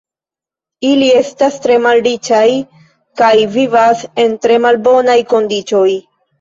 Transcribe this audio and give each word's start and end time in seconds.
Ili 0.91 1.09
estas 1.17 1.57
tre 1.65 1.75
malriĉaj 1.83 2.41
kaj 3.23 3.31
vivas 3.59 4.05
en 4.27 4.37
tre 4.49 4.61
malbonaj 4.67 5.21
kondiĉoj. 5.37 5.89